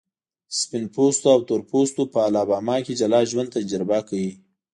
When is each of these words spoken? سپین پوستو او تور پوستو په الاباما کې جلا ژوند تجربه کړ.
سپین 0.59 0.85
پوستو 0.93 1.27
او 1.35 1.41
تور 1.47 1.61
پوستو 1.69 2.03
په 2.13 2.19
الاباما 2.27 2.75
کې 2.85 2.93
جلا 2.99 3.19
ژوند 3.29 3.53
تجربه 3.57 3.99
کړ. 4.07 4.19